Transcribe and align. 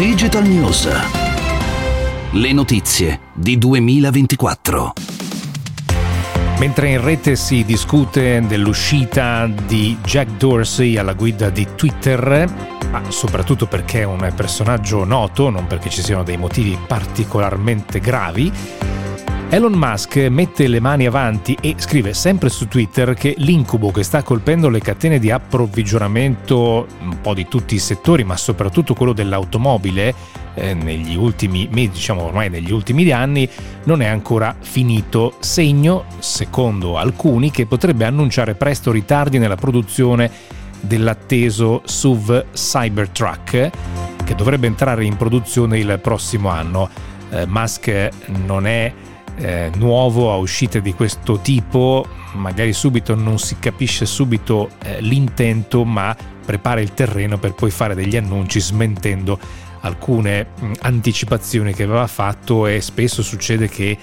Digital 0.00 0.48
News. 0.48 0.88
Le 2.32 2.52
notizie 2.54 3.20
di 3.34 3.58
2024. 3.58 4.94
Mentre 6.58 6.88
in 6.88 7.04
rete 7.04 7.36
si 7.36 7.66
discute 7.66 8.40
dell'uscita 8.46 9.46
di 9.46 9.98
Jack 10.02 10.38
Dorsey 10.38 10.96
alla 10.96 11.12
guida 11.12 11.50
di 11.50 11.68
Twitter, 11.76 12.50
ma 12.90 13.10
soprattutto 13.10 13.66
perché 13.66 14.00
è 14.00 14.04
un 14.04 14.32
personaggio 14.34 15.04
noto, 15.04 15.50
non 15.50 15.66
perché 15.66 15.90
ci 15.90 16.00
siano 16.00 16.22
dei 16.22 16.38
motivi 16.38 16.78
particolarmente 16.86 18.00
gravi, 18.00 18.50
Elon 19.52 19.72
Musk 19.72 20.14
mette 20.30 20.68
le 20.68 20.78
mani 20.78 21.06
avanti 21.06 21.58
e 21.60 21.74
scrive 21.76 22.14
sempre 22.14 22.48
su 22.48 22.68
Twitter 22.68 23.14
che 23.14 23.34
l'incubo 23.38 23.90
che 23.90 24.04
sta 24.04 24.22
colpendo 24.22 24.68
le 24.68 24.78
catene 24.78 25.18
di 25.18 25.32
approvvigionamento 25.32 26.86
un 27.00 27.20
po' 27.20 27.34
di 27.34 27.48
tutti 27.48 27.74
i 27.74 27.80
settori, 27.80 28.22
ma 28.22 28.36
soprattutto 28.36 28.94
quello 28.94 29.12
dell'automobile, 29.12 30.14
eh, 30.54 30.74
negli 30.74 31.16
ultimi 31.16 31.68
mesi, 31.72 31.90
diciamo 31.90 32.22
ormai 32.22 32.48
negli 32.48 32.70
ultimi 32.70 33.10
anni, 33.10 33.50
non 33.86 34.02
è 34.02 34.06
ancora 34.06 34.54
finito. 34.60 35.34
Segno, 35.40 36.04
secondo 36.20 36.96
alcuni, 36.96 37.50
che 37.50 37.66
potrebbe 37.66 38.04
annunciare 38.04 38.54
presto 38.54 38.92
ritardi 38.92 39.38
nella 39.38 39.56
produzione 39.56 40.30
dell'atteso 40.80 41.82
SUV 41.84 42.52
Cybertruck, 42.52 43.70
che 44.22 44.34
dovrebbe 44.36 44.68
entrare 44.68 45.04
in 45.04 45.16
produzione 45.16 45.80
il 45.80 45.98
prossimo 46.00 46.50
anno. 46.50 46.88
Eh, 47.30 47.46
Musk 47.46 48.10
non 48.46 48.68
è 48.68 48.92
eh, 49.36 49.70
nuovo 49.76 50.32
a 50.32 50.36
uscite 50.36 50.80
di 50.80 50.94
questo 50.94 51.38
tipo, 51.38 52.06
magari 52.34 52.72
subito 52.72 53.14
non 53.14 53.38
si 53.38 53.58
capisce 53.58 54.06
subito 54.06 54.70
eh, 54.84 55.00
l'intento, 55.00 55.84
ma 55.84 56.16
prepara 56.44 56.80
il 56.80 56.94
terreno 56.94 57.38
per 57.38 57.54
poi 57.54 57.70
fare 57.70 57.94
degli 57.94 58.16
annunci 58.16 58.60
smentendo 58.60 59.38
alcune 59.80 60.48
mh, 60.58 60.72
anticipazioni 60.80 61.72
che 61.72 61.84
aveva 61.84 62.06
fatto 62.06 62.66
e 62.66 62.80
spesso 62.80 63.22
succede 63.22 63.68
che 63.68 63.96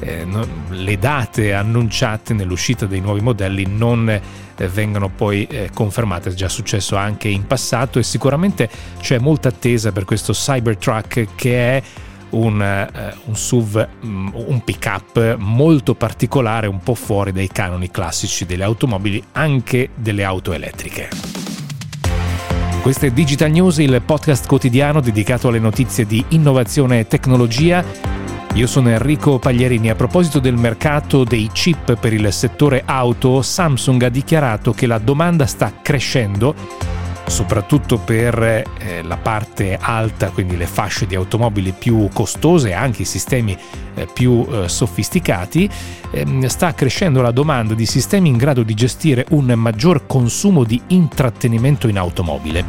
eh, 0.00 0.24
no, 0.24 0.46
le 0.68 0.98
date 0.98 1.54
annunciate 1.54 2.34
nell'uscita 2.34 2.86
dei 2.86 3.00
nuovi 3.00 3.20
modelli 3.20 3.64
non 3.66 4.08
eh, 4.08 4.68
vengano 4.68 5.08
poi 5.08 5.46
eh, 5.46 5.70
confermate, 5.72 6.30
è 6.30 6.32
già 6.34 6.48
successo 6.48 6.96
anche 6.96 7.28
in 7.28 7.46
passato 7.46 7.98
e 7.98 8.02
sicuramente 8.02 8.68
c'è 9.00 9.18
molta 9.18 9.48
attesa 9.48 9.92
per 9.92 10.04
questo 10.04 10.32
Cybertruck 10.32 11.34
che 11.34 11.76
è 11.76 11.82
un, 12.30 12.60
eh, 12.60 13.14
un 13.24 13.36
SUV, 13.36 13.88
um, 14.02 14.32
un 14.34 14.62
pick-up 14.62 15.36
molto 15.38 15.94
particolare, 15.94 16.66
un 16.66 16.80
po' 16.80 16.94
fuori 16.94 17.32
dai 17.32 17.48
canoni 17.48 17.90
classici 17.90 18.46
delle 18.46 18.64
automobili, 18.64 19.22
anche 19.32 19.90
delle 19.94 20.24
auto 20.24 20.52
elettriche. 20.52 21.08
Questo 22.82 23.06
è 23.06 23.10
Digital 23.10 23.50
News, 23.50 23.78
il 23.78 24.00
podcast 24.04 24.46
quotidiano 24.46 25.00
dedicato 25.00 25.48
alle 25.48 25.58
notizie 25.58 26.06
di 26.06 26.24
innovazione 26.28 27.00
e 27.00 27.06
tecnologia. 27.06 27.84
Io 28.54 28.66
sono 28.66 28.88
Enrico 28.88 29.38
Paglierini. 29.38 29.90
A 29.90 29.94
proposito 29.96 30.38
del 30.38 30.54
mercato 30.54 31.24
dei 31.24 31.50
chip 31.52 31.96
per 31.96 32.12
il 32.12 32.32
settore 32.32 32.82
auto, 32.86 33.42
Samsung 33.42 34.02
ha 34.04 34.08
dichiarato 34.08 34.72
che 34.72 34.86
la 34.86 34.98
domanda 34.98 35.46
sta 35.46 35.72
crescendo 35.82 36.54
soprattutto 37.26 37.98
per 37.98 38.42
eh, 38.42 39.02
la 39.02 39.16
parte 39.16 39.76
alta, 39.80 40.30
quindi 40.30 40.56
le 40.56 40.66
fasce 40.66 41.06
di 41.06 41.14
automobili 41.14 41.72
più 41.72 42.08
costose 42.12 42.68
e 42.68 42.72
anche 42.72 43.02
i 43.02 43.06
sistemi 43.06 43.56
eh, 43.94 44.06
più 44.12 44.46
eh, 44.48 44.68
sofisticati, 44.68 45.68
ehm, 46.10 46.46
sta 46.46 46.74
crescendo 46.74 47.20
la 47.22 47.32
domanda 47.32 47.74
di 47.74 47.86
sistemi 47.86 48.28
in 48.28 48.36
grado 48.36 48.62
di 48.62 48.74
gestire 48.74 49.26
un 49.30 49.46
maggior 49.56 50.06
consumo 50.06 50.64
di 50.64 50.80
intrattenimento 50.88 51.88
in 51.88 51.98
automobile. 51.98 52.64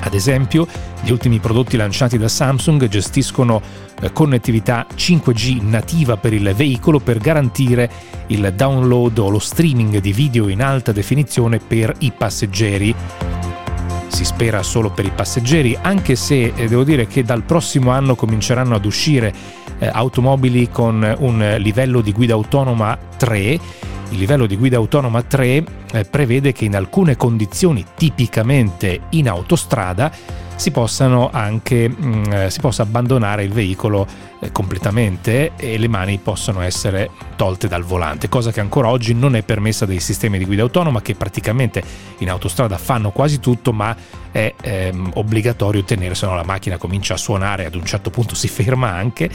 Ad 0.00 0.14
esempio, 0.14 0.68
gli 1.02 1.10
ultimi 1.10 1.40
prodotti 1.40 1.76
lanciati 1.76 2.16
da 2.16 2.28
Samsung 2.28 2.86
gestiscono 2.86 3.60
eh, 4.00 4.12
connettività 4.12 4.86
5G 4.94 5.62
nativa 5.62 6.16
per 6.16 6.32
il 6.32 6.54
veicolo 6.54 7.00
per 7.00 7.18
garantire 7.18 7.90
il 8.28 8.52
download 8.54 9.18
o 9.18 9.28
lo 9.28 9.38
streaming 9.40 9.98
di 9.98 10.12
video 10.12 10.48
in 10.48 10.62
alta 10.62 10.92
definizione 10.92 11.58
per 11.58 11.92
i 11.98 12.12
passeggeri 12.16 12.94
si 14.16 14.24
spera 14.24 14.62
solo 14.62 14.88
per 14.88 15.04
i 15.04 15.12
passeggeri, 15.14 15.76
anche 15.78 16.16
se 16.16 16.54
eh, 16.56 16.68
devo 16.68 16.84
dire 16.84 17.06
che 17.06 17.22
dal 17.22 17.42
prossimo 17.42 17.90
anno 17.90 18.14
cominceranno 18.14 18.74
ad 18.74 18.86
uscire 18.86 19.30
eh, 19.78 19.90
automobili 19.92 20.70
con 20.70 21.16
un 21.18 21.56
livello 21.58 22.00
di 22.00 22.12
guida 22.12 22.32
autonoma 22.32 22.96
3. 23.18 23.38
Il 24.08 24.18
livello 24.18 24.46
di 24.46 24.56
guida 24.56 24.78
autonoma 24.78 25.20
3 25.20 25.64
eh, 25.92 26.04
prevede 26.06 26.52
che 26.52 26.64
in 26.64 26.76
alcune 26.76 27.18
condizioni 27.18 27.84
tipicamente 27.94 29.00
in 29.10 29.28
autostrada 29.28 30.10
si 30.56 30.72
anche 31.30 31.88
mh, 31.88 32.06
mm, 32.06 32.32
eh, 32.32 32.50
si 32.50 32.60
possa 32.60 32.82
abbandonare 32.82 33.44
il 33.44 33.52
veicolo 33.52 34.06
eh, 34.40 34.50
completamente 34.52 35.52
e 35.56 35.78
le 35.78 35.86
mani 35.86 36.18
possono 36.18 36.62
essere 36.62 37.10
tolte 37.36 37.68
dal 37.68 37.82
volante, 37.82 38.28
cosa 38.28 38.50
che 38.50 38.60
ancora 38.60 38.88
oggi 38.88 39.14
non 39.14 39.36
è 39.36 39.42
permessa 39.42 39.84
dai 39.84 40.00
sistemi 40.00 40.38
di 40.38 40.46
guida 40.46 40.62
autonoma 40.62 41.02
che 41.02 41.14
praticamente 41.14 41.82
in 42.18 42.30
autostrada 42.30 42.78
fanno 42.78 43.10
quasi 43.10 43.38
tutto, 43.38 43.72
ma 43.72 43.94
è 44.32 44.54
ehm, 44.60 45.12
obbligatorio 45.14 45.84
tenere, 45.84 46.14
se 46.14 46.26
no 46.26 46.34
la 46.34 46.44
macchina 46.44 46.78
comincia 46.78 47.14
a 47.14 47.18
suonare 47.18 47.66
ad 47.66 47.74
un 47.74 47.84
certo 47.84 48.10
punto 48.10 48.34
si 48.34 48.48
ferma 48.48 48.90
anche, 48.90 49.30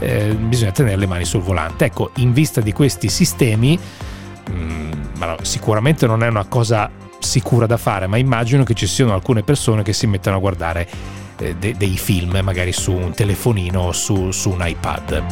eh, 0.00 0.34
bisogna 0.34 0.72
tenere 0.72 0.96
le 0.96 1.06
mani 1.06 1.24
sul 1.24 1.40
volante. 1.40 1.84
Ecco, 1.86 2.10
in 2.16 2.32
vista 2.32 2.60
di 2.60 2.72
questi 2.72 3.08
sistemi 3.08 3.78
mh, 4.50 4.54
mm, 4.54 5.34
sicuramente 5.42 6.06
non 6.06 6.22
è 6.22 6.28
una 6.28 6.44
cosa 6.44 6.90
sicura 7.24 7.66
da 7.66 7.76
fare, 7.76 8.06
ma 8.06 8.16
immagino 8.16 8.62
che 8.62 8.74
ci 8.74 8.86
siano 8.86 9.14
alcune 9.14 9.42
persone 9.42 9.82
che 9.82 9.92
si 9.92 10.06
mettano 10.06 10.36
a 10.36 10.40
guardare 10.40 10.88
eh, 11.38 11.56
de- 11.56 11.74
dei 11.76 11.96
film, 11.96 12.38
magari 12.42 12.72
su 12.72 12.92
un 12.92 13.12
telefonino 13.12 13.80
o 13.80 13.92
su, 13.92 14.30
su 14.30 14.50
un 14.50 14.62
iPad. 14.64 15.22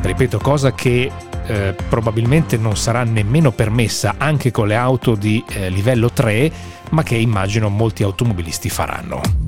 Ripeto, 0.00 0.38
cosa 0.38 0.72
che 0.72 1.10
eh, 1.46 1.74
probabilmente 1.88 2.56
non 2.56 2.76
sarà 2.76 3.04
nemmeno 3.04 3.50
permessa 3.50 4.14
anche 4.16 4.50
con 4.50 4.68
le 4.68 4.76
auto 4.76 5.14
di 5.14 5.42
eh, 5.48 5.68
livello 5.70 6.10
3, 6.10 6.50
ma 6.90 7.02
che 7.02 7.16
immagino 7.16 7.68
molti 7.68 8.02
automobilisti 8.02 8.70
faranno. 8.70 9.47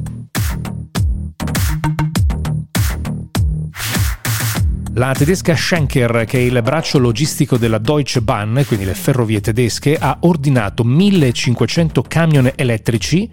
La 5.00 5.14
tedesca 5.14 5.56
Schenker, 5.56 6.26
che 6.26 6.36
è 6.36 6.42
il 6.42 6.60
braccio 6.62 6.98
logistico 6.98 7.56
della 7.56 7.78
Deutsche 7.78 8.20
Bahn, 8.20 8.62
quindi 8.66 8.84
le 8.84 8.92
ferrovie 8.92 9.40
tedesche, 9.40 9.96
ha 9.96 10.18
ordinato 10.20 10.84
1500 10.84 12.02
camion 12.02 12.52
elettrici 12.54 13.32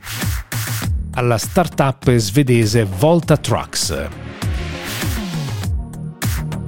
alla 1.16 1.38
startup 1.38 2.16
svedese 2.16 2.86
Volta 2.86 3.36
Trucks. 3.36 4.08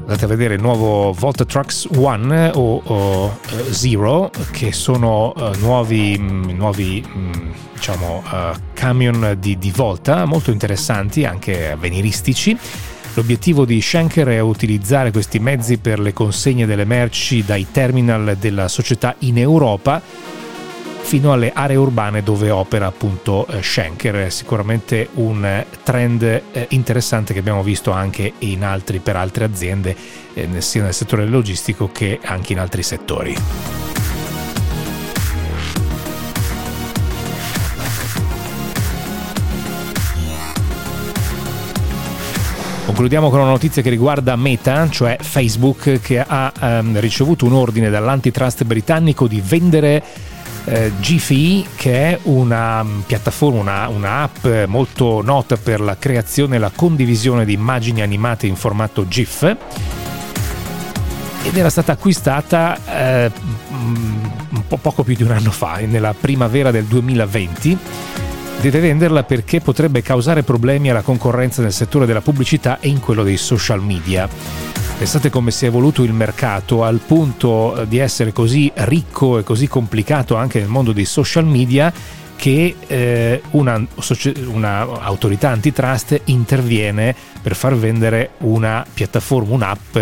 Andate 0.02 0.26
a 0.26 0.28
vedere 0.28 0.56
il 0.56 0.62
nuovo 0.62 1.14
Volta 1.14 1.46
Trucks 1.46 1.88
One 1.96 2.52
o, 2.54 2.82
o 2.84 3.26
uh, 3.26 3.72
Zero, 3.72 4.30
che 4.52 4.74
sono 4.74 5.32
uh, 5.34 5.58
nuovi, 5.60 6.18
mh, 6.20 6.52
nuovi 6.58 7.02
mh, 7.02 7.54
diciamo, 7.74 8.22
uh, 8.26 8.60
camion 8.74 9.38
di, 9.40 9.58
di 9.58 9.72
Volta, 9.72 10.26
molto 10.26 10.52
interessanti, 10.52 11.24
anche 11.24 11.72
avveniristici 11.72 12.58
L'obiettivo 13.20 13.66
di 13.66 13.82
Schenker 13.82 14.30
è 14.30 14.40
utilizzare 14.40 15.12
questi 15.12 15.40
mezzi 15.40 15.78
per 15.78 16.00
le 16.00 16.14
consegne 16.14 16.66
delle 16.66 16.86
merci 16.86 17.44
dai 17.44 17.68
terminal 17.70 18.38
della 18.40 18.70
società 18.70 19.14
in 19.20 19.38
Europa 19.38 20.02
fino 21.02 21.34
alle 21.34 21.52
aree 21.54 21.76
urbane 21.76 22.24
dove 22.24 22.50
opera 22.50 22.86
appunto 22.86 23.46
eh, 23.48 23.62
Schenker. 23.62 24.16
È 24.16 24.30
sicuramente 24.30 25.10
un 25.16 25.66
trend 25.84 26.24
eh, 26.24 26.68
interessante 26.70 27.34
che 27.34 27.40
abbiamo 27.40 27.62
visto 27.62 27.92
anche 27.92 28.32
altri, 28.62 29.00
per 29.00 29.18
altre 29.18 29.44
aziende, 29.44 29.94
eh, 30.34 30.62
sia 30.62 30.84
nel 30.84 30.94
settore 30.94 31.26
logistico 31.26 31.92
che 31.92 32.22
anche 32.24 32.54
in 32.54 32.60
altri 32.60 32.84
settori. 32.84 33.36
Concludiamo 43.00 43.30
con 43.32 43.40
una 43.40 43.52
notizia 43.52 43.82
che 43.82 43.90
riguarda 43.90 44.36
Meta, 44.36 44.90
cioè 44.90 45.16
Facebook, 45.22 46.02
che 46.02 46.20
ha 46.20 46.52
ehm, 46.60 47.00
ricevuto 47.00 47.46
un 47.46 47.54
ordine 47.54 47.90
dall'antitrust 47.90 48.66
britannico 48.66 49.26
di 49.26 49.40
vendere 49.40 50.04
eh, 50.66 50.92
GFE, 51.00 51.64
che 51.78 51.94
è 51.94 52.20
una 52.24 52.86
piattaforma, 53.06 53.88
una, 53.88 53.88
una, 53.88 54.30
molto 54.68 55.22
nota 55.22 55.56
per 55.56 55.80
la 55.80 55.96
creazione 55.98 56.58
e 56.58 56.60
la 56.60 56.74
condivisione 56.76 57.46
di 57.46 57.54
immagini 57.54 58.02
animate 58.02 58.48
in 58.48 58.58
formato 58.58 59.08
GIF. 59.08 59.44
Ed 61.44 61.56
era 61.56 61.70
stata 61.70 61.94
acquistata 61.94 62.78
eh, 62.86 63.32
mm, 63.72 64.60
poco 64.82 65.04
più 65.04 65.16
di 65.16 65.24
un 65.24 65.32
anno 65.32 65.52
fa, 65.52 65.78
nella 65.86 66.14
primavera 66.20 66.70
del 66.70 66.84
2020 66.84 67.78
deve 68.62 68.80
venderla 68.80 69.24
perché 69.24 69.62
potrebbe 69.62 70.02
causare 70.02 70.44
problemi 70.44 70.90
alla 70.90 71.02
concorrenza 71.02 71.62
nel 71.62 71.72
settore 71.72 72.06
della 72.06 72.22
pubblicità 72.22 72.80
e 72.80 72.90
in 72.90 73.00
quello 73.00 73.24
dei 73.24 73.38
social 73.38 73.82
media. 73.82 74.28
Pensate 74.98 75.30
come 75.30 75.52
si 75.52 75.64
è 75.64 75.70
evoluto 75.70 76.04
il 76.04 76.12
mercato 76.12 76.84
al 76.84 77.00
punto 77.00 77.86
di 77.88 78.00
essere 78.00 78.34
così 78.34 78.70
ricco 78.76 79.38
e 79.38 79.44
così 79.44 79.68
complicato 79.68 80.36
anche 80.36 80.60
nel 80.60 80.68
mondo 80.68 80.92
dei 80.92 81.06
social 81.06 81.46
media 81.46 81.92
che 82.36 82.76
eh, 82.88 83.42
una, 83.52 83.86
una, 84.48 84.80
autorità 85.02 85.50
antitrust 85.50 86.22
interviene 86.26 87.16
per 87.42 87.56
far 87.56 87.76
vendere 87.76 88.32
una 88.40 88.86
piattaforma, 88.94 89.54
un'app 89.54 89.98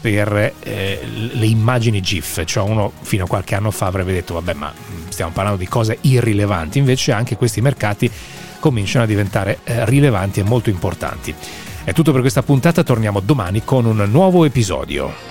per 0.00 0.54
eh, 0.60 1.00
le 1.32 1.46
immagini 1.46 2.00
GIF, 2.00 2.44
cioè 2.44 2.68
uno 2.68 2.92
fino 3.02 3.24
a 3.24 3.26
qualche 3.26 3.54
anno 3.54 3.70
fa 3.70 3.86
avrebbe 3.86 4.12
detto 4.12 4.34
vabbè 4.34 4.54
ma 4.54 4.72
stiamo 5.08 5.32
parlando 5.32 5.58
di 5.58 5.68
cose 5.68 5.98
irrilevanti, 6.00 6.78
invece 6.78 7.12
anche 7.12 7.36
questi 7.36 7.60
mercati 7.60 8.10
cominciano 8.58 9.04
a 9.04 9.06
diventare 9.06 9.58
eh, 9.64 9.84
rilevanti 9.84 10.40
e 10.40 10.44
molto 10.44 10.70
importanti. 10.70 11.34
È 11.82 11.92
tutto 11.92 12.12
per 12.12 12.20
questa 12.20 12.42
puntata, 12.42 12.82
torniamo 12.82 13.20
domani 13.20 13.62
con 13.64 13.84
un 13.84 14.06
nuovo 14.10 14.44
episodio. 14.44 15.29